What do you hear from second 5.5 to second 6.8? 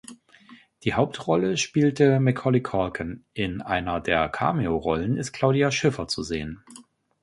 Schiffer zu sehen.